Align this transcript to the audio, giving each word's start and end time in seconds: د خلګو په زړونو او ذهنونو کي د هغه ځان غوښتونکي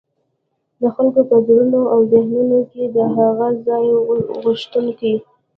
د 0.81 0.83
خلګو 0.95 1.21
په 1.29 1.37
زړونو 1.45 1.81
او 1.93 1.99
ذهنونو 2.11 2.59
کي 2.71 2.83
د 2.95 2.97
هغه 3.15 3.47
ځان 3.65 3.83
غوښتونکي 4.45 5.13